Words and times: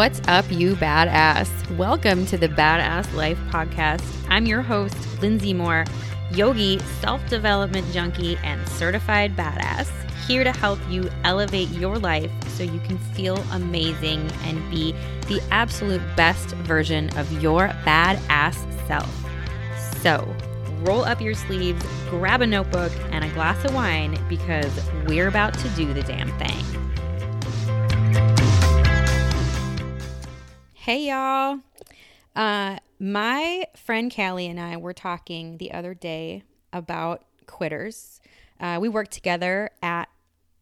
What's 0.00 0.22
up, 0.28 0.50
you 0.50 0.76
badass? 0.76 1.76
Welcome 1.76 2.24
to 2.24 2.38
the 2.38 2.48
Badass 2.48 3.12
Life 3.12 3.38
Podcast. 3.50 4.02
I'm 4.30 4.46
your 4.46 4.62
host, 4.62 4.96
Lindsay 5.20 5.52
Moore, 5.52 5.84
yogi, 6.32 6.78
self 7.02 7.28
development 7.28 7.86
junkie, 7.92 8.38
and 8.38 8.66
certified 8.66 9.36
badass, 9.36 9.90
here 10.26 10.42
to 10.42 10.52
help 10.52 10.78
you 10.88 11.10
elevate 11.24 11.68
your 11.68 11.98
life 11.98 12.30
so 12.48 12.62
you 12.62 12.80
can 12.80 12.96
feel 13.12 13.36
amazing 13.52 14.26
and 14.44 14.70
be 14.70 14.92
the 15.28 15.42
absolute 15.50 16.00
best 16.16 16.48
version 16.64 17.14
of 17.18 17.30
your 17.42 17.68
badass 17.84 18.56
self. 18.86 19.14
So, 20.00 20.34
roll 20.80 21.04
up 21.04 21.20
your 21.20 21.34
sleeves, 21.34 21.84
grab 22.08 22.40
a 22.40 22.46
notebook, 22.46 22.92
and 23.10 23.22
a 23.22 23.28
glass 23.34 23.62
of 23.66 23.74
wine 23.74 24.18
because 24.30 24.80
we're 25.06 25.28
about 25.28 25.52
to 25.58 25.68
do 25.76 25.92
the 25.92 26.02
damn 26.04 26.32
thing. 26.38 26.80
Hey, 30.84 31.08
y'all. 31.08 31.58
Uh, 32.34 32.78
my 32.98 33.66
friend 33.76 34.10
Callie 34.10 34.46
and 34.46 34.58
I 34.58 34.78
were 34.78 34.94
talking 34.94 35.58
the 35.58 35.72
other 35.72 35.92
day 35.92 36.42
about 36.72 37.26
quitters. 37.44 38.18
Uh, 38.58 38.78
we 38.80 38.88
worked 38.88 39.10
together 39.10 39.68
at 39.82 40.08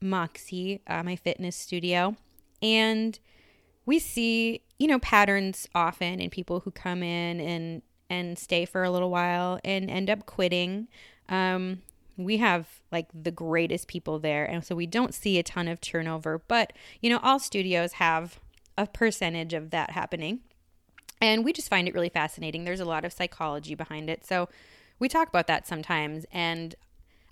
Moxie, 0.01 0.81
uh, 0.89 1.05
my 1.05 1.15
fitness 1.15 1.55
studio, 1.55 2.17
and 2.61 3.17
we 3.87 4.01
see, 4.01 4.63
you 4.77 4.89
know, 4.89 4.99
patterns 4.99 5.69
often 5.73 6.21
in 6.21 6.31
people 6.31 6.61
who 6.61 6.73
come 6.73 7.05
in 7.05 7.41
and 7.41 7.83
and 8.11 8.37
stay 8.41 8.65
for 8.65 8.83
a 8.83 8.91
little 8.91 9.11
while 9.11 9.61
and 9.65 9.89
end 9.89 10.11
up 10.11 10.27
quitting. 10.27 10.89
Um, 11.29 11.83
we 12.17 12.39
have 12.39 12.67
like 12.91 13.07
the 13.15 13.31
greatest 13.31 13.87
people 13.87 14.19
there, 14.19 14.45
and 14.45 14.65
so 14.65 14.75
we 14.75 14.87
don't 14.87 15.15
see 15.15 15.39
a 15.39 15.45
ton 15.45 15.69
of 15.69 15.81
turnover. 15.81 16.43
But 16.49 16.73
you 17.01 17.09
know, 17.09 17.21
all 17.23 17.39
studios 17.39 17.93
have 17.93 18.41
a 18.79 18.87
percentage 18.87 19.53
of 19.53 19.71
that 19.71 19.91
happening. 19.91 20.41
And 21.21 21.45
we 21.45 21.53
just 21.53 21.69
find 21.69 21.89
it 21.89 21.95
really 21.95 22.09
fascinating. 22.09 22.65
There's 22.65 22.81
a 22.81 22.85
lot 22.85 23.05
of 23.05 23.13
psychology 23.13 23.75
behind 23.75 24.09
it. 24.09 24.25
So 24.25 24.49
we 25.01 25.09
talk 25.09 25.29
about 25.29 25.49
that 25.49 25.67
sometimes. 25.67 26.25
And 26.31 26.77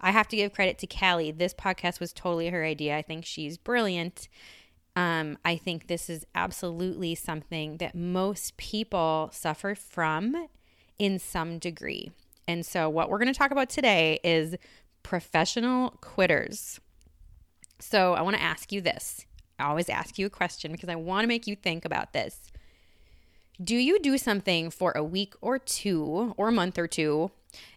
I 0.00 0.10
have 0.10 0.28
to 0.28 0.36
give 0.36 0.52
credit 0.52 0.76
to 0.78 0.86
Callie. 0.88 1.30
This 1.30 1.54
podcast 1.54 2.00
was 2.00 2.12
totally 2.12 2.48
her 2.48 2.64
idea. 2.64 2.96
I 2.96 3.02
think 3.02 3.24
she's 3.24 3.56
brilliant. 3.56 4.28
Um, 4.96 5.38
I 5.44 5.56
think 5.56 5.86
this 5.86 6.10
is 6.10 6.26
absolutely 6.34 7.14
something 7.14 7.76
that 7.76 7.94
most 7.94 8.56
people 8.56 9.30
suffer 9.32 9.74
from 9.74 10.48
in 10.98 11.18
some 11.18 11.58
degree. 11.58 12.10
And 12.48 12.64
so, 12.64 12.88
what 12.88 13.10
we're 13.10 13.18
going 13.18 13.32
to 13.32 13.38
talk 13.38 13.50
about 13.50 13.68
today 13.68 14.20
is 14.24 14.56
professional 15.02 15.90
quitters. 16.00 16.80
So, 17.78 18.14
I 18.14 18.22
want 18.22 18.36
to 18.36 18.42
ask 18.42 18.72
you 18.72 18.80
this 18.80 19.25
I 19.58 19.64
always 19.64 19.88
ask 19.88 20.18
you 20.18 20.26
a 20.26 20.30
question 20.30 20.72
because 20.72 20.88
I 20.88 20.96
want 20.96 21.24
to 21.24 21.28
make 21.28 21.46
you 21.46 21.56
think 21.56 21.84
about 21.84 22.12
this. 22.12 22.50
Do 23.62 23.74
you 23.74 23.98
do 24.00 24.18
something 24.18 24.70
for 24.70 24.92
a 24.92 25.02
week 25.02 25.34
or 25.40 25.58
two 25.58 26.34
or 26.36 26.48
a 26.48 26.52
month 26.52 26.78
or 26.78 26.86
two, 26.86 27.30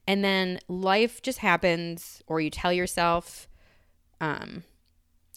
and 0.06 0.24
then 0.24 0.60
life 0.68 1.22
just 1.22 1.40
happens, 1.40 2.22
or 2.28 2.42
you 2.42 2.50
tell 2.50 2.74
yourself 2.74 3.48
um, 4.20 4.64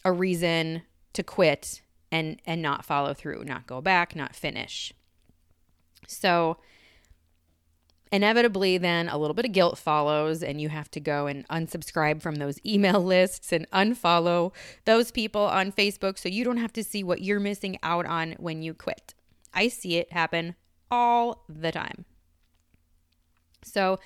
a 0.04 0.12
reason 0.12 0.82
to 1.12 1.22
quit 1.22 1.82
and 2.10 2.42
and 2.44 2.60
not 2.60 2.84
follow 2.84 3.14
through, 3.14 3.44
not 3.44 3.68
go 3.68 3.80
back, 3.80 4.16
not 4.16 4.34
finish? 4.34 4.92
So 6.08 6.56
inevitably 8.12 8.76
then 8.76 9.08
a 9.08 9.16
little 9.16 9.34
bit 9.34 9.46
of 9.46 9.52
guilt 9.52 9.78
follows 9.78 10.42
and 10.42 10.60
you 10.60 10.68
have 10.68 10.90
to 10.90 11.00
go 11.00 11.26
and 11.26 11.48
unsubscribe 11.48 12.20
from 12.20 12.36
those 12.36 12.60
email 12.66 13.02
lists 13.02 13.52
and 13.52 13.68
unfollow 13.70 14.52
those 14.84 15.10
people 15.10 15.42
on 15.42 15.72
Facebook 15.72 16.18
so 16.18 16.28
you 16.28 16.44
don't 16.44 16.58
have 16.58 16.72
to 16.74 16.84
see 16.84 17.02
what 17.02 17.22
you're 17.22 17.40
missing 17.40 17.78
out 17.82 18.04
on 18.06 18.32
when 18.38 18.62
you 18.62 18.74
quit. 18.74 19.14
I 19.54 19.68
see 19.68 19.96
it 19.96 20.12
happen 20.12 20.54
all 20.90 21.44
the 21.48 21.72
time. 21.72 22.04
So 23.64 23.98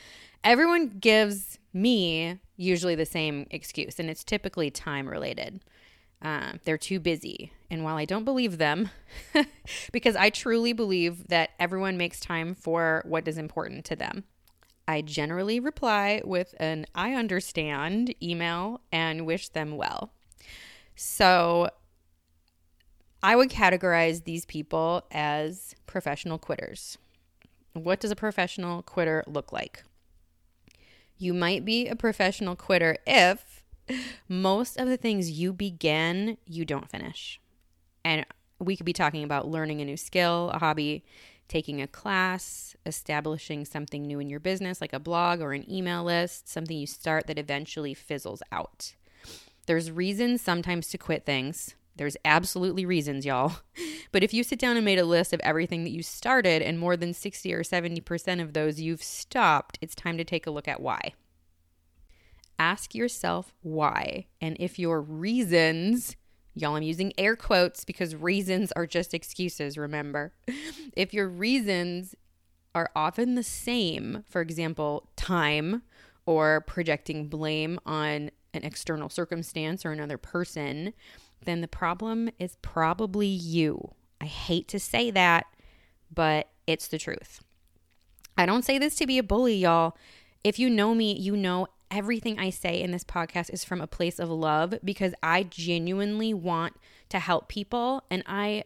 everyone 0.45 0.99
gives 1.01 1.59
me 1.73 2.39
usually 2.57 2.95
the 2.95 3.07
same 3.07 3.47
excuse 3.51 3.99
and 3.99 4.09
it's 4.09 4.25
typically 4.25 4.71
time 4.71 5.09
related. 5.09 5.61
Uh, 6.27 6.55
they're 6.65 6.77
too 6.77 6.99
busy. 6.99 7.53
And 7.71 7.85
while 7.85 7.97
I 7.97 8.05
don't 8.05 8.25
believe 8.25 8.59
them, 8.59 8.91
because 9.93 10.17
I 10.17 10.29
truly 10.29 10.73
believe 10.73 11.29
that 11.29 11.51
everyone 11.61 11.97
makes 11.97 12.19
time 12.19 12.57
for 12.57 13.05
what 13.07 13.29
is 13.29 13.39
important 13.39 13.85
to 13.85 13.95
them, 13.95 14.25
I 14.89 15.03
generally 15.03 15.61
reply 15.61 16.21
with 16.25 16.53
an 16.59 16.87
I 16.97 17.15
understand 17.15 18.13
email 18.21 18.81
and 18.91 19.25
wish 19.25 19.51
them 19.51 19.77
well. 19.77 20.11
So 20.97 21.71
I 23.23 23.37
would 23.37 23.49
categorize 23.49 24.25
these 24.25 24.45
people 24.45 25.07
as 25.13 25.77
professional 25.87 26.39
quitters. 26.39 26.99
What 27.73 28.01
does 28.01 28.11
a 28.11 28.17
professional 28.17 28.83
quitter 28.83 29.23
look 29.29 29.53
like? 29.53 29.85
You 31.19 31.33
might 31.33 31.65
be 31.65 31.87
a 31.87 31.95
professional 31.95 32.57
quitter 32.57 32.97
if 33.07 33.46
most 34.29 34.77
of 34.79 34.89
the 34.89 34.97
things 34.97 35.31
you 35.31 35.53
begin, 35.53 36.39
you 36.47 36.65
don't 36.65 36.91
finish. 36.91 37.41
And 38.05 38.25
we 38.59 38.77
could 38.77 38.87
be 38.87 38.93
talking 38.93 39.25
about 39.25 39.49
learning 39.49 39.81
a 39.81 39.85
new 39.85 39.97
skill, 39.97 40.51
a 40.55 40.59
hobby, 40.59 41.05
taking 41.49 41.81
a 41.81 41.87
class, 41.87 42.75
establishing 42.85 43.65
something 43.65 44.03
new 44.03 44.19
in 44.19 44.29
your 44.29 44.41
business, 44.41 44.81
like 44.81 44.93
a 44.93 44.99
blog 44.99 45.41
or 45.41 45.53
an 45.53 45.71
email 45.71 46.05
list, 46.05 46.49
something 46.49 46.77
you 46.77 46.87
start 46.87 47.27
that 47.27 47.39
eventually 47.39 47.95
fizzles 47.95 48.43
out. 48.51 48.95
There's 49.67 49.91
reasons 49.91 50.41
sometimes 50.41 50.89
to 50.89 50.99
quit 50.99 51.25
things. 51.25 51.75
There's 51.97 52.17
absolutely 52.25 52.85
reasons, 52.85 53.25
y'all. 53.25 53.53
But 54.13 54.23
if 54.23 54.33
you 54.33 54.45
sit 54.45 54.59
down 54.59 54.77
and 54.77 54.85
made 54.85 55.01
a 55.01 55.05
list 55.05 55.35
of 55.35 55.41
everything 55.41 55.85
that 55.85 55.91
you 55.91 56.03
started 56.03 56.63
and 56.63 56.79
more 56.79 56.97
than 56.97 57.13
60 57.13 57.53
or 57.53 57.63
70% 57.63 58.41
of 58.41 58.55
those 58.55 58.81
you've 58.81 59.03
stopped, 59.03 59.79
it's 59.83 59.95
time 59.95 60.17
to 60.17 60.25
take 60.25 60.47
a 60.47 60.51
look 60.51 60.69
at 60.69 60.81
why 60.81 61.13
ask 62.59 62.95
yourself 62.95 63.53
why. 63.63 64.27
And 64.41 64.57
if 64.61 64.79
your 64.79 65.01
reasons, 65.01 66.17
y'all, 66.55 66.77
I'm 66.77 66.83
using 66.83 67.13
air 67.19 67.37
quotes 67.37 67.85
because 67.85 68.15
reasons 68.15 68.73
are 68.73 68.87
just 68.87 69.15
excuses, 69.15 69.77
remember? 69.77 70.33
if 70.97 71.13
your 71.13 71.29
reasons 71.29 72.15
are 72.75 72.91
often 72.95 73.35
the 73.35 73.43
same, 73.43 74.25
for 74.29 74.41
example, 74.41 75.09
time 75.17 75.83
or 76.27 76.61
projecting 76.63 77.29
blame 77.29 77.79
on 77.87 78.31
an 78.53 78.65
external 78.65 79.09
circumstance 79.09 79.85
or 79.85 79.93
another 79.93 80.19
person, 80.19 80.93
then 81.45 81.61
the 81.61 81.69
problem 81.69 82.29
is 82.39 82.57
probably 82.63 83.27
you. 83.27 83.95
I 84.21 84.27
hate 84.27 84.69
to 84.69 84.79
say 84.79 85.11
that, 85.11 85.47
but 86.13 86.49
it's 86.67 86.89
the 86.89 86.99
truth. 86.99 87.43
I 88.37 88.47
don't 88.47 88.65
say 88.65 88.79
this 88.79 88.97
to 88.97 89.07
be 89.07 89.19
a 89.19 89.23
bully, 89.23 89.57
y'all. 89.57 89.97
If 90.45 90.59
you 90.59 90.69
know 90.69 90.95
me, 90.95 91.13
you 91.13 91.37
know 91.37 91.69
everything 91.91 92.39
I 92.39 92.51
say 92.51 92.81
in 92.81 92.91
this 92.91 93.05
podcast 93.05 93.53
is 93.53 93.65
from 93.65 93.81
a 93.81 93.87
place 93.87 94.19
of 94.19 94.29
love 94.31 94.75
because 94.85 95.15
I 95.23 95.43
genuinely 95.45 96.35
want 96.35 96.75
to 97.09 97.19
help 97.19 97.49
people. 97.49 98.05
And 98.11 98.23
I 98.27 98.65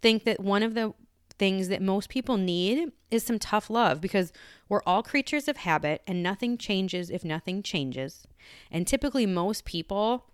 think 0.00 0.24
that 0.24 0.40
one 0.40 0.62
of 0.62 0.74
the 0.74 0.94
things 1.38 1.68
that 1.68 1.80
most 1.80 2.10
people 2.10 2.36
need 2.36 2.92
is 3.10 3.22
some 3.22 3.38
tough 3.38 3.70
love 3.70 4.00
because 4.00 4.32
we're 4.68 4.82
all 4.84 5.02
creatures 5.02 5.48
of 5.48 5.56
habit 5.58 6.02
and 6.06 6.22
nothing 6.22 6.58
changes 6.58 7.10
if 7.10 7.24
nothing 7.24 7.62
changes. 7.62 8.26
And 8.70 8.86
typically, 8.86 9.24
most 9.26 9.64
people, 9.64 10.26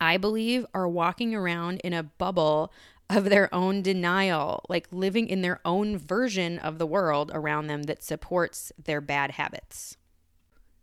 I 0.00 0.16
believe, 0.16 0.64
are 0.72 0.88
walking 0.88 1.34
around 1.34 1.80
in 1.80 1.92
a 1.92 2.02
bubble 2.02 2.72
of 3.10 3.24
their 3.26 3.54
own 3.54 3.82
denial, 3.82 4.64
like 4.68 4.88
living 4.90 5.28
in 5.28 5.42
their 5.42 5.60
own 5.64 5.98
version 5.98 6.58
of 6.58 6.78
the 6.78 6.86
world 6.86 7.30
around 7.34 7.66
them 7.66 7.82
that 7.84 8.02
supports 8.02 8.72
their 8.82 9.02
bad 9.02 9.32
habits. 9.32 9.98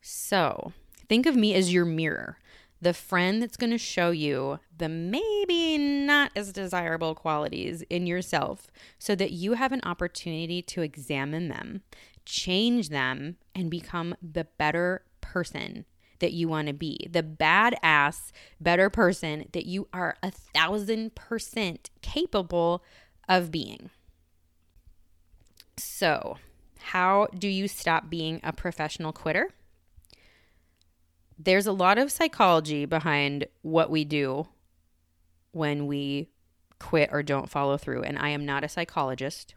So 0.01 0.74
think 1.07 1.25
of 1.25 1.36
me 1.36 1.53
as 1.53 1.74
your 1.74 1.86
mirror, 1.86 2.38
the 2.81 2.94
friend 2.94 3.42
that's 3.42 3.57
going 3.57 3.71
to 3.71 3.77
show 3.77 4.09
you 4.09 4.59
the 4.75 4.89
maybe 4.89 5.77
not 5.77 6.31
as 6.36 6.51
desirable 6.51 7.13
qualities 7.13 7.83
in 7.89 8.07
yourself 8.07 8.68
so 8.98 9.13
that 9.15 9.31
you 9.31 9.53
have 9.53 9.71
an 9.71 9.81
opportunity 9.83 10.63
to 10.63 10.81
examine 10.81 11.48
them, 11.48 11.83
change 12.25 12.89
them, 12.89 13.38
and 13.53 13.69
become 13.69 14.15
the 14.21 14.45
better 14.57 15.03
person 15.21 15.86
that 16.19 16.33
you 16.33 16.48
want 16.48 16.68
to 16.68 16.74
be, 16.74 17.07
the 17.09 17.24
badass, 17.24 18.31
better 18.59 18.89
person 18.89 19.45
that 19.53 19.65
you 19.65 19.88
are 19.94 20.15
a 20.24 20.31
thousand 20.31 21.13
percent 21.15 21.89
capable 22.01 22.83
of 23.27 23.51
being. 23.51 23.89
So, 25.77 26.38
how 26.80 27.27
do 27.38 27.48
you 27.48 27.68
stop 27.68 28.09
being 28.09 28.39
a 28.44 28.53
professional 28.53 29.12
quitter? 29.12 29.50
There's 31.43 31.67
a 31.67 31.71
lot 31.71 31.97
of 31.97 32.11
psychology 32.11 32.85
behind 32.85 33.47
what 33.61 33.89
we 33.89 34.05
do 34.05 34.47
when 35.51 35.88
we 35.88 36.29
quit 36.79 37.09
or 37.11 37.23
don't 37.23 37.49
follow 37.49 37.77
through. 37.77 38.03
And 38.03 38.17
I 38.17 38.29
am 38.29 38.45
not 38.45 38.63
a 38.63 38.69
psychologist. 38.69 39.55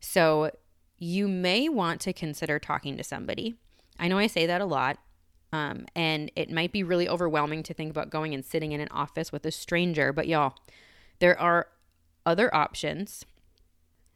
So 0.00 0.50
you 0.98 1.28
may 1.28 1.68
want 1.68 2.00
to 2.02 2.12
consider 2.12 2.58
talking 2.58 2.96
to 2.96 3.04
somebody. 3.04 3.54
I 3.98 4.08
know 4.08 4.18
I 4.18 4.26
say 4.26 4.46
that 4.46 4.60
a 4.60 4.66
lot. 4.66 4.98
Um, 5.52 5.86
and 5.96 6.30
it 6.36 6.50
might 6.50 6.72
be 6.72 6.84
really 6.84 7.08
overwhelming 7.08 7.64
to 7.64 7.74
think 7.74 7.90
about 7.90 8.10
going 8.10 8.34
and 8.34 8.44
sitting 8.44 8.72
in 8.72 8.80
an 8.80 8.88
office 8.90 9.32
with 9.32 9.44
a 9.44 9.50
stranger. 9.50 10.12
But 10.12 10.28
y'all, 10.28 10.54
there 11.18 11.38
are 11.40 11.68
other 12.24 12.54
options, 12.54 13.24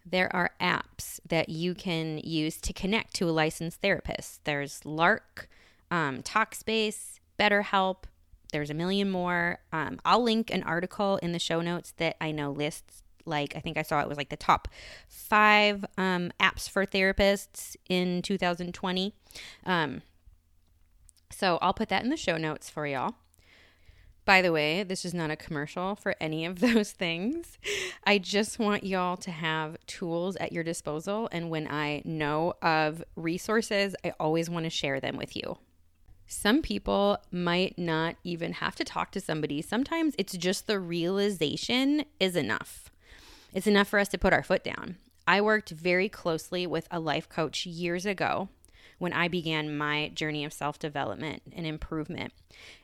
there 0.06 0.34
are 0.36 0.50
apps 0.60 1.18
that 1.26 1.48
you 1.48 1.74
can 1.74 2.18
use 2.18 2.60
to 2.60 2.72
connect 2.72 3.14
to 3.14 3.28
a 3.28 3.32
licensed 3.32 3.80
therapist. 3.80 4.44
There's 4.44 4.84
Lark, 4.84 5.48
um, 5.94 6.22
Talkspace, 6.22 7.20
BetterHelp. 7.38 8.04
There's 8.50 8.68
a 8.68 8.74
million 8.74 9.10
more. 9.10 9.60
Um, 9.72 10.00
I'll 10.04 10.22
link 10.22 10.50
an 10.52 10.64
article 10.64 11.18
in 11.18 11.30
the 11.30 11.38
show 11.38 11.60
notes 11.60 11.92
that 11.98 12.16
I 12.20 12.32
know 12.32 12.50
lists 12.50 13.02
like 13.26 13.56
I 13.56 13.60
think 13.60 13.78
I 13.78 13.82
saw 13.82 14.00
it 14.00 14.08
was 14.08 14.18
like 14.18 14.28
the 14.28 14.36
top 14.36 14.68
five 15.08 15.84
um, 15.96 16.30
apps 16.38 16.68
for 16.68 16.84
therapists 16.84 17.74
in 17.88 18.20
2020. 18.20 19.14
Um, 19.64 20.02
so 21.30 21.58
I'll 21.62 21.72
put 21.72 21.88
that 21.88 22.02
in 22.02 22.10
the 22.10 22.18
show 22.18 22.36
notes 22.36 22.68
for 22.68 22.86
y'all. 22.86 23.14
By 24.26 24.42
the 24.42 24.52
way, 24.52 24.82
this 24.82 25.04
is 25.04 25.14
not 25.14 25.30
a 25.30 25.36
commercial 25.36 25.94
for 25.94 26.16
any 26.20 26.44
of 26.44 26.58
those 26.60 26.90
things. 26.90 27.56
I 28.04 28.18
just 28.18 28.58
want 28.58 28.84
y'all 28.84 29.16
to 29.18 29.30
have 29.30 29.78
tools 29.86 30.36
at 30.36 30.52
your 30.52 30.64
disposal. 30.64 31.28
And 31.30 31.50
when 31.50 31.68
I 31.68 32.02
know 32.04 32.54
of 32.60 33.02
resources, 33.16 33.94
I 34.04 34.12
always 34.18 34.50
want 34.50 34.64
to 34.64 34.70
share 34.70 35.00
them 35.00 35.16
with 35.16 35.36
you. 35.36 35.56
Some 36.26 36.62
people 36.62 37.18
might 37.30 37.78
not 37.78 38.16
even 38.24 38.54
have 38.54 38.74
to 38.76 38.84
talk 38.84 39.10
to 39.12 39.20
somebody. 39.20 39.60
Sometimes 39.62 40.14
it's 40.18 40.36
just 40.36 40.66
the 40.66 40.78
realization 40.78 42.04
is 42.18 42.36
enough. 42.36 42.90
It's 43.52 43.66
enough 43.66 43.88
for 43.88 43.98
us 43.98 44.08
to 44.08 44.18
put 44.18 44.32
our 44.32 44.42
foot 44.42 44.64
down. 44.64 44.96
I 45.26 45.40
worked 45.40 45.70
very 45.70 46.08
closely 46.08 46.66
with 46.66 46.88
a 46.90 47.00
life 47.00 47.28
coach 47.28 47.66
years 47.66 48.04
ago 48.04 48.48
when 48.98 49.12
I 49.12 49.28
began 49.28 49.76
my 49.76 50.10
journey 50.14 50.44
of 50.44 50.52
self 50.52 50.78
development 50.78 51.42
and 51.52 51.66
improvement. 51.66 52.32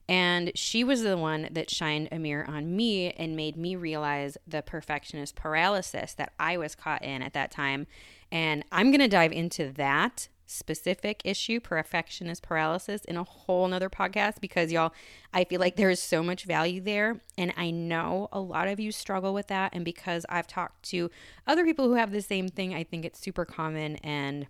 And 0.09 0.53
she 0.55 0.83
was 0.83 1.03
the 1.03 1.17
one 1.17 1.49
that 1.51 1.71
shined 1.71 2.09
a 2.11 2.19
mirror 2.19 2.49
on 2.49 2.75
me 2.75 3.11
and 3.13 3.37
made 3.37 3.57
me 3.57 3.77
realize 3.77 4.37
the 4.47 4.63
perfectionist 4.63 5.37
paralysis 5.37 6.15
that 6.15 6.33
I 6.39 6.57
was 6.57 6.75
caught 6.75 7.03
in 7.05 7.23
at 7.23 7.33
that 7.35 7.51
time. 7.51 7.87
And 8.33 8.65
I'm 8.73 8.91
going 8.91 9.01
to 9.01 9.09
dive 9.09 9.33
into 9.33 9.73
that 9.73 10.29
specific 10.51 11.23
issue, 11.25 11.61
perfectionist 11.61 12.43
paralysis, 12.43 13.05
in 13.05 13.17
a 13.17 13.25
whole 13.25 13.69
nother 13.69 13.89
podcast 13.89 14.41
because 14.41 14.73
y'all, 14.73 14.93
I 15.33 15.45
feel 15.45 15.61
like 15.61 15.77
there 15.77 15.91
is 15.91 16.01
so 16.01 16.23
much 16.23 16.45
value 16.45 16.81
there. 16.81 17.21
And 17.39 17.53
I 17.57 17.71
know 17.71 18.29
a 18.33 18.41
lot 18.41 18.69
of 18.69 18.81
you 18.81 18.93
struggle 18.93 19.33
with 19.33 19.47
that. 19.49 19.73
And 19.75 19.85
because 19.85 20.27
I've 20.29 20.47
talked 20.47 20.83
to 20.91 21.11
other 21.47 21.65
people 21.65 21.87
who 21.87 21.95
have 21.95 22.11
the 22.11 22.23
same 22.23 22.49
thing, 22.49 22.75
I 22.75 22.85
think 22.85 23.05
it's 23.05 23.21
super 23.21 23.45
common. 23.45 23.97
And 23.97 24.47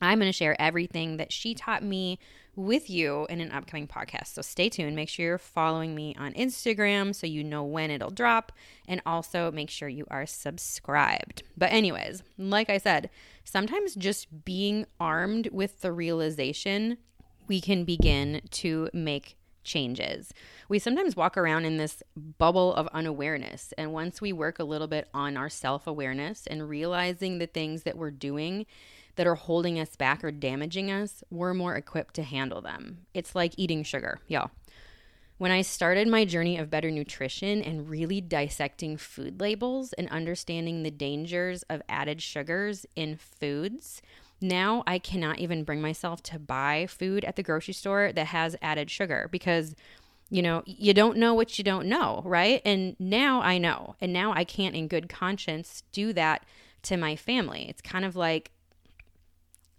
I'm 0.00 0.18
going 0.18 0.28
to 0.28 0.32
share 0.32 0.60
everything 0.60 1.16
that 1.16 1.32
she 1.32 1.54
taught 1.54 1.82
me 1.82 2.18
with 2.56 2.88
you 2.88 3.26
in 3.28 3.40
an 3.40 3.50
upcoming 3.52 3.86
podcast. 3.86 4.28
So 4.28 4.42
stay 4.42 4.68
tuned. 4.68 4.96
Make 4.96 5.08
sure 5.08 5.26
you're 5.26 5.38
following 5.38 5.94
me 5.94 6.14
on 6.18 6.32
Instagram 6.34 7.14
so 7.14 7.26
you 7.26 7.42
know 7.42 7.64
when 7.64 7.90
it'll 7.90 8.10
drop. 8.10 8.52
And 8.86 9.00
also 9.06 9.50
make 9.50 9.70
sure 9.70 9.88
you 9.88 10.06
are 10.10 10.26
subscribed. 10.26 11.42
But, 11.56 11.72
anyways, 11.72 12.22
like 12.36 12.68
I 12.68 12.78
said, 12.78 13.10
sometimes 13.44 13.94
just 13.94 14.44
being 14.44 14.86
armed 15.00 15.48
with 15.52 15.80
the 15.80 15.92
realization 15.92 16.98
we 17.46 17.60
can 17.60 17.84
begin 17.84 18.40
to 18.50 18.88
make 18.92 19.36
changes. 19.64 20.32
We 20.68 20.78
sometimes 20.78 21.16
walk 21.16 21.36
around 21.36 21.64
in 21.64 21.78
this 21.78 22.02
bubble 22.16 22.74
of 22.74 22.86
unawareness. 22.88 23.72
And 23.76 23.92
once 23.92 24.20
we 24.20 24.32
work 24.32 24.58
a 24.58 24.64
little 24.64 24.86
bit 24.86 25.08
on 25.12 25.36
our 25.36 25.48
self 25.48 25.86
awareness 25.86 26.46
and 26.46 26.68
realizing 26.68 27.38
the 27.38 27.46
things 27.46 27.82
that 27.82 27.96
we're 27.96 28.10
doing, 28.10 28.66
that 29.16 29.26
are 29.26 29.34
holding 29.34 29.78
us 29.78 29.96
back 29.96 30.24
or 30.24 30.30
damaging 30.30 30.90
us, 30.90 31.22
we're 31.30 31.54
more 31.54 31.76
equipped 31.76 32.14
to 32.14 32.22
handle 32.22 32.60
them. 32.60 33.06
It's 33.14 33.34
like 33.34 33.54
eating 33.56 33.82
sugar, 33.82 34.20
y'all. 34.26 34.50
When 35.36 35.50
I 35.50 35.62
started 35.62 36.06
my 36.06 36.24
journey 36.24 36.58
of 36.58 36.70
better 36.70 36.90
nutrition 36.90 37.60
and 37.60 37.90
really 37.90 38.20
dissecting 38.20 38.96
food 38.96 39.40
labels 39.40 39.92
and 39.94 40.08
understanding 40.10 40.82
the 40.82 40.92
dangers 40.92 41.64
of 41.64 41.82
added 41.88 42.22
sugars 42.22 42.86
in 42.94 43.16
foods, 43.16 44.00
now 44.40 44.84
I 44.86 44.98
cannot 44.98 45.38
even 45.38 45.64
bring 45.64 45.80
myself 45.80 46.22
to 46.24 46.38
buy 46.38 46.86
food 46.86 47.24
at 47.24 47.36
the 47.36 47.42
grocery 47.42 47.74
store 47.74 48.12
that 48.12 48.28
has 48.28 48.56
added 48.62 48.90
sugar 48.90 49.28
because 49.32 49.74
you 50.30 50.42
know, 50.42 50.62
you 50.66 50.94
don't 50.94 51.18
know 51.18 51.34
what 51.34 51.58
you 51.58 51.64
don't 51.64 51.86
know, 51.86 52.22
right? 52.24 52.62
And 52.64 52.96
now 52.98 53.40
I 53.42 53.58
know. 53.58 53.94
And 54.00 54.12
now 54.12 54.32
I 54.32 54.44
can't 54.44 54.74
in 54.74 54.88
good 54.88 55.08
conscience 55.08 55.84
do 55.92 56.12
that 56.14 56.44
to 56.84 56.96
my 56.96 57.14
family. 57.14 57.66
It's 57.68 57.82
kind 57.82 58.04
of 58.04 58.16
like 58.16 58.50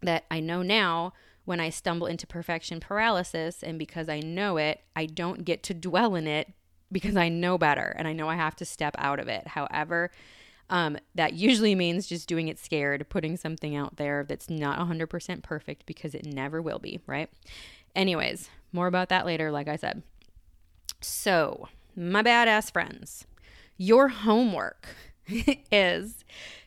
that 0.06 0.26
I 0.32 0.40
know 0.40 0.62
now 0.62 1.14
when 1.46 1.60
I 1.60 1.70
stumble 1.70 2.08
into 2.08 2.26
perfection 2.26 2.80
paralysis, 2.80 3.62
and 3.62 3.78
because 3.78 4.10
I 4.10 4.20
know 4.20 4.58
it, 4.58 4.82
I 4.96 5.06
don't 5.06 5.46
get 5.46 5.62
to 5.64 5.74
dwell 5.74 6.16
in 6.16 6.28
it 6.28 6.52
because 6.92 7.16
I 7.16 7.30
know 7.30 7.58
better 7.58 7.96
and 7.98 8.08
I 8.08 8.14
know 8.14 8.30
I 8.30 8.36
have 8.36 8.56
to 8.58 8.66
step 8.66 8.96
out 8.98 9.20
of 9.20 9.28
it. 9.28 9.50
However, 9.50 10.12
um, 10.70 10.98
that 11.14 11.34
usually 11.34 11.76
means 11.76 12.08
just 12.08 12.28
doing 12.28 12.48
it 12.48 12.58
scared, 12.58 13.08
putting 13.10 13.38
something 13.38 13.76
out 13.76 13.98
there 13.98 14.26
that's 14.28 14.50
not 14.50 14.80
100% 14.80 15.44
perfect 15.44 15.86
because 15.86 16.16
it 16.16 16.26
never 16.26 16.62
will 16.62 16.80
be, 16.80 17.00
right? 17.06 17.30
Anyways, 17.96 18.50
more 18.72 18.88
about 18.88 19.10
that 19.10 19.26
later, 19.26 19.52
like 19.52 19.68
I 19.68 19.76
said. 19.76 20.02
So, 21.02 21.70
my 21.96 22.24
badass 22.24 22.72
friends, 22.72 23.26
your 23.78 24.08
homework 24.08 24.88
is 25.72 26.26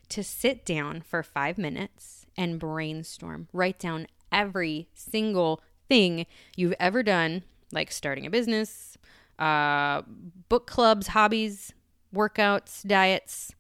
to 0.08 0.23
sit 0.23 0.64
down 0.64 1.00
for 1.00 1.23
five 1.23 1.58
minutes 1.58 2.18
and 2.38 2.58
brainstorm. 2.58 3.49
Write 3.52 3.79
down 3.79 4.06
every 4.32 4.88
single 4.94 5.61
thing 5.88 6.25
you've 6.56 6.75
ever 6.79 7.02
done, 7.02 7.43
like 7.73 7.93
starting 7.93 8.25
a 8.25 8.31
business, 8.31 8.96
uh, 9.38 10.02
book 10.49 10.67
clubs, 10.67 11.08
hobbies, 11.08 11.75
workouts, 12.14 12.87
diets, 12.87 13.52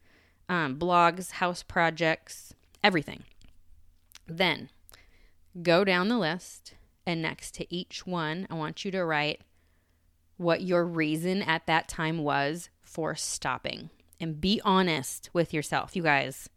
um, 0.48 0.78
blogs, 0.78 1.32
house 1.32 1.62
projects, 1.62 2.54
everything. 2.82 3.24
Then 4.26 4.70
go 5.62 5.84
down 5.84 6.08
the 6.08 6.18
list, 6.18 6.74
and 7.06 7.20
next 7.20 7.54
to 7.54 7.74
each 7.74 8.06
one, 8.06 8.46
I 8.48 8.54
want 8.54 8.84
you 8.84 8.90
to 8.92 9.04
write 9.04 9.42
what 10.36 10.62
your 10.62 10.84
reason 10.84 11.42
at 11.42 11.66
that 11.66 11.88
time 11.88 12.18
was 12.18 12.70
for 12.80 13.14
stopping. 13.14 13.90
And 14.20 14.40
be 14.40 14.60
honest 14.64 15.30
with 15.32 15.52
yourself, 15.52 15.96
you 15.96 16.02
guys. 16.02 16.48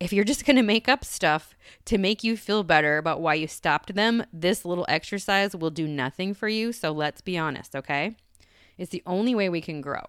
If 0.00 0.12
you're 0.12 0.24
just 0.24 0.44
going 0.44 0.56
to 0.56 0.62
make 0.62 0.88
up 0.88 1.04
stuff 1.04 1.54
to 1.86 1.98
make 1.98 2.24
you 2.24 2.36
feel 2.36 2.62
better 2.62 2.98
about 2.98 3.20
why 3.20 3.34
you 3.34 3.46
stopped 3.46 3.94
them, 3.94 4.24
this 4.32 4.64
little 4.64 4.84
exercise 4.88 5.54
will 5.54 5.70
do 5.70 5.86
nothing 5.86 6.34
for 6.34 6.48
you. 6.48 6.72
So 6.72 6.90
let's 6.92 7.20
be 7.20 7.38
honest, 7.38 7.74
okay? 7.76 8.16
It's 8.76 8.90
the 8.90 9.02
only 9.06 9.34
way 9.34 9.48
we 9.48 9.60
can 9.60 9.80
grow. 9.80 10.02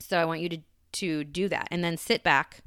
So 0.00 0.18
I 0.18 0.24
want 0.24 0.40
you 0.40 0.48
to, 0.48 0.58
to 0.92 1.24
do 1.24 1.48
that 1.48 1.68
and 1.70 1.82
then 1.82 1.96
sit 1.96 2.22
back, 2.22 2.60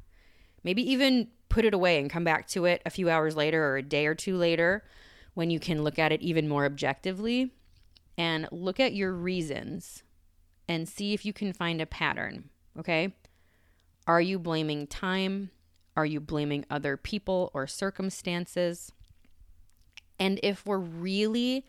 maybe 0.62 0.88
even 0.88 1.28
put 1.48 1.64
it 1.64 1.74
away 1.74 1.98
and 1.98 2.10
come 2.10 2.24
back 2.24 2.46
to 2.48 2.66
it 2.66 2.82
a 2.86 2.90
few 2.90 3.10
hours 3.10 3.36
later 3.36 3.64
or 3.64 3.76
a 3.78 3.82
day 3.82 4.06
or 4.06 4.14
two 4.14 4.36
later 4.36 4.84
when 5.34 5.50
you 5.50 5.58
can 5.58 5.82
look 5.82 5.98
at 5.98 6.12
it 6.12 6.20
even 6.22 6.48
more 6.48 6.64
objectively 6.64 7.52
and 8.18 8.46
look 8.52 8.78
at 8.78 8.94
your 8.94 9.12
reasons 9.12 10.02
and 10.68 10.88
see 10.88 11.12
if 11.12 11.24
you 11.24 11.32
can 11.32 11.52
find 11.52 11.80
a 11.80 11.86
pattern, 11.86 12.50
okay? 12.78 13.14
Are 14.06 14.20
you 14.20 14.38
blaming 14.38 14.86
time? 14.86 15.50
Are 15.96 16.06
you 16.06 16.20
blaming 16.20 16.64
other 16.70 16.96
people 16.96 17.50
or 17.54 17.66
circumstances? 17.66 18.92
And 20.18 20.40
if 20.42 20.64
we're 20.64 20.78
really 20.78 21.66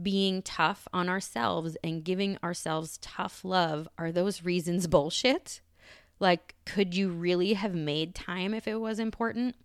being 0.00 0.42
tough 0.42 0.86
on 0.92 1.08
ourselves 1.08 1.76
and 1.82 2.04
giving 2.04 2.38
ourselves 2.42 2.98
tough 2.98 3.44
love, 3.44 3.88
are 3.98 4.12
those 4.12 4.44
reasons 4.44 4.86
bullshit? 4.88 5.60
Like, 6.20 6.54
could 6.64 6.94
you 6.94 7.08
really 7.08 7.54
have 7.54 7.74
made 7.74 8.14
time 8.14 8.52
if 8.54 8.66
it 8.66 8.80
was 8.80 8.98
important? 8.98 9.56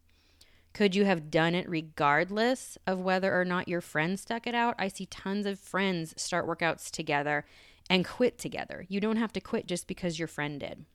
Could 0.73 0.95
you 0.95 1.05
have 1.05 1.29
done 1.29 1.53
it 1.53 1.69
regardless 1.69 2.77
of 2.87 2.99
whether 2.99 3.39
or 3.39 3.45
not 3.45 3.67
your 3.67 3.81
friend 3.81 4.19
stuck 4.19 4.47
it 4.47 4.55
out? 4.55 4.75
I 4.79 4.87
see 4.87 5.05
tons 5.05 5.45
of 5.45 5.59
friends 5.59 6.13
start 6.17 6.47
workouts 6.47 6.89
together 6.89 7.45
and 7.89 8.05
quit 8.05 8.37
together. 8.39 8.85
You 8.89 8.99
don't 8.99 9.17
have 9.17 9.33
to 9.33 9.41
quit 9.41 9.67
just 9.67 9.87
because 9.87 10.17
your 10.17 10.27
friend 10.27 10.59
did. 10.59 10.85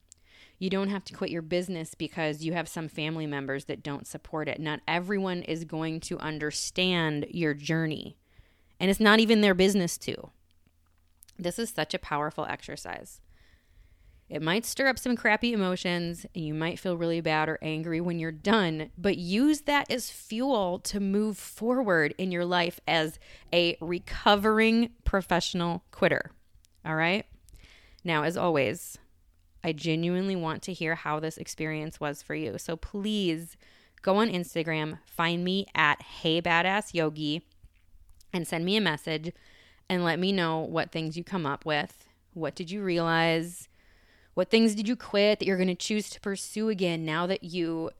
You 0.59 0.71
don't 0.71 0.89
have 0.89 1.05
to 1.05 1.15
quit 1.15 1.31
your 1.31 1.43
business 1.43 1.95
because 1.95 2.45
you 2.45 2.53
have 2.53 2.69
some 2.69 2.89
family 2.89 3.27
members 3.27 3.67
that 3.67 3.83
don't 3.83 4.07
support 4.07 4.49
it. 4.49 4.61
Not 4.61 4.81
everyone 4.89 5.43
is 5.43 5.65
going 5.65 6.01
to 6.01 6.19
understand 6.19 7.27
your 7.31 7.55
journey, 7.55 8.17
and 8.81 8.91
it's 8.91 9.01
not 9.01 9.21
even 9.21 9.41
their 9.41 9.55
business 9.55 9.97
to. 9.99 10.31
This 11.39 11.59
is 11.59 11.71
such 11.71 11.95
a 11.95 11.99
powerful 11.99 12.45
exercise. 12.45 13.21
It 14.29 14.43
might 14.43 14.67
stir 14.67 14.89
up 14.89 14.99
some 14.99 15.17
crappy 15.17 15.55
emotions, 15.55 16.27
and 16.35 16.45
you 16.45 16.53
might 16.53 16.79
feel 16.79 16.99
really 16.99 17.23
bad 17.23 17.49
or 17.49 17.59
angry 17.63 18.01
when 18.01 18.19
you're 18.19 18.31
done, 18.31 18.91
but 18.99 19.17
use 19.17 19.63
that 19.63 19.91
as 19.91 20.11
fuel 20.11 20.81
to 20.81 21.01
move 21.01 21.39
forward 21.39 22.15
in 22.19 22.31
your 22.31 22.45
life 22.45 22.79
as 22.87 23.19
a 23.55 23.79
recovering 23.81 24.91
professional 25.05 25.83
quitter. 25.93 26.33
All 26.85 26.97
right? 26.97 27.25
Now, 28.05 28.25
as 28.25 28.37
always, 28.37 28.99
I 29.63 29.73
genuinely 29.73 30.37
want 30.37 30.63
to 30.63 30.73
hear 30.73 30.95
how 30.95 31.21
this 31.21 31.37
experience 31.37 32.01
was 32.01 32.23
for 32.23 32.35
you. 32.35 32.59
So 32.59 32.77
please 32.77 33.57
go 34.03 34.17
on 34.17 34.31
Instagram, 34.31 34.99
find 35.07 35.45
me 35.45 35.67
at 35.75 36.03
Hey 36.03 36.41
Badass 36.41 36.95
Yogi, 36.95 37.43
and 38.33 38.47
send 38.47 38.65
me 38.65 38.77
a 38.77 38.81
message 38.81 39.33
and 39.89 40.05
let 40.05 40.19
me 40.19 40.33
know 40.33 40.61
what 40.61 40.93
things 40.93 41.17
you 41.17 41.25
come 41.25 41.47
up 41.47 41.65
with. 41.65 42.07
What 42.35 42.55
did 42.55 42.71
you 42.71 42.83
realize? 42.83 43.69
What 44.35 44.51
things 44.51 44.75
did 44.75 44.87
you 44.87 44.95
quit 44.95 45.41
that 45.41 45.47
you're 45.47 45.57
going 45.57 45.69
to 45.69 45.75
choose 45.75 46.09
to 46.11 46.21
pursue 46.21 46.69
again 46.69 47.05
now 47.05 47.27
that 47.27 47.43
you 47.43 47.91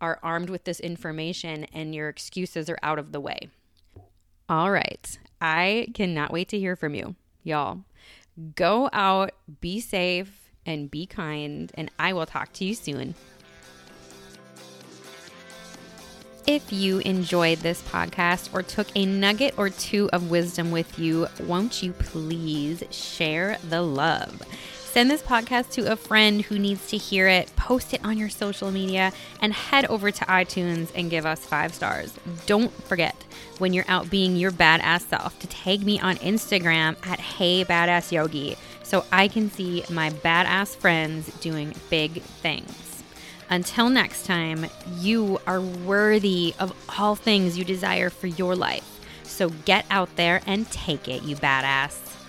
are 0.00 0.18
armed 0.22 0.50
with 0.50 0.64
this 0.64 0.80
information 0.80 1.64
and 1.72 1.94
your 1.94 2.08
excuses 2.08 2.68
are 2.68 2.78
out 2.82 2.98
of 2.98 3.12
the 3.12 3.20
way? 3.20 3.48
All 4.48 4.70
right. 4.70 5.18
I 5.40 5.88
cannot 5.94 6.32
wait 6.32 6.48
to 6.48 6.58
hear 6.58 6.74
from 6.74 6.94
you, 6.94 7.14
y'all. 7.42 7.80
Go 8.56 8.90
out, 8.92 9.30
be 9.60 9.80
safe, 9.80 10.43
and 10.66 10.90
be 10.90 11.06
kind, 11.06 11.70
and 11.74 11.90
I 11.98 12.12
will 12.12 12.26
talk 12.26 12.52
to 12.54 12.64
you 12.64 12.74
soon. 12.74 13.14
If 16.46 16.72
you 16.72 16.98
enjoyed 16.98 17.60
this 17.60 17.80
podcast 17.82 18.52
or 18.52 18.62
took 18.62 18.88
a 18.94 19.06
nugget 19.06 19.54
or 19.56 19.70
two 19.70 20.10
of 20.12 20.30
wisdom 20.30 20.70
with 20.70 20.98
you, 20.98 21.26
won't 21.40 21.82
you 21.82 21.92
please 21.92 22.84
share 22.90 23.56
the 23.70 23.80
love? 23.80 24.42
Send 24.94 25.10
this 25.10 25.22
podcast 25.22 25.70
to 25.72 25.90
a 25.90 25.96
friend 25.96 26.42
who 26.42 26.56
needs 26.58 26.86
to 26.90 26.96
hear 26.96 27.26
it, 27.26 27.50
post 27.56 27.94
it 27.94 28.04
on 28.04 28.16
your 28.18 28.28
social 28.28 28.70
media, 28.70 29.10
and 29.40 29.52
head 29.52 29.86
over 29.86 30.10
to 30.10 30.24
iTunes 30.26 30.92
and 30.94 31.10
give 31.10 31.26
us 31.26 31.44
five 31.44 31.74
stars. 31.74 32.14
Don't 32.46 32.70
forget, 32.84 33.16
when 33.58 33.72
you're 33.72 33.86
out 33.88 34.08
being 34.10 34.36
your 34.36 34.52
badass 34.52 35.08
self, 35.08 35.36
to 35.40 35.46
tag 35.48 35.82
me 35.82 35.98
on 35.98 36.16
Instagram 36.18 36.94
at 37.06 37.18
Hey 37.18 37.64
Badass 37.64 38.12
Yogi 38.12 38.56
so 38.84 39.04
I 39.10 39.26
can 39.26 39.50
see 39.50 39.82
my 39.90 40.10
badass 40.10 40.76
friends 40.76 41.26
doing 41.40 41.74
big 41.90 42.22
things. 42.22 43.02
Until 43.50 43.88
next 43.88 44.26
time, 44.26 44.66
you 44.98 45.40
are 45.46 45.60
worthy 45.60 46.54
of 46.60 46.72
all 46.98 47.16
things 47.16 47.58
you 47.58 47.64
desire 47.64 48.10
for 48.10 48.28
your 48.28 48.54
life. 48.54 48.88
So 49.24 49.50
get 49.50 49.84
out 49.90 50.14
there 50.16 50.40
and 50.46 50.70
take 50.70 51.08
it, 51.08 51.24
you 51.24 51.34
badass. 51.36 52.23